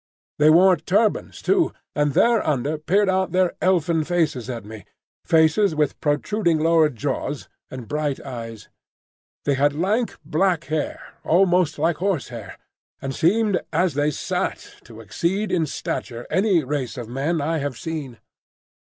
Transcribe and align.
They 0.39 0.49
wore 0.49 0.77
turbans 0.77 1.43
too, 1.43 1.73
and 1.95 2.13
thereunder 2.15 2.79
peered 2.79 3.07
out 3.07 3.33
their 3.33 3.53
elfin 3.61 4.03
faces 4.03 4.49
at 4.49 4.65
me,—faces 4.65 5.75
with 5.75 6.01
protruding 6.01 6.57
lower 6.57 6.89
jaws 6.89 7.47
and 7.69 7.87
bright 7.87 8.19
eyes. 8.21 8.67
They 9.45 9.53
had 9.53 9.73
lank 9.75 10.17
black 10.25 10.63
hair, 10.63 11.03
almost 11.23 11.77
like 11.77 11.97
horsehair, 11.97 12.57
and 12.99 13.13
seemed 13.13 13.61
as 13.71 13.93
they 13.93 14.09
sat 14.09 14.73
to 14.85 15.01
exceed 15.01 15.51
in 15.51 15.67
stature 15.67 16.25
any 16.31 16.63
race 16.63 16.97
of 16.97 17.07
men 17.07 17.39
I 17.39 17.59
have 17.59 17.77
seen. 17.77 18.17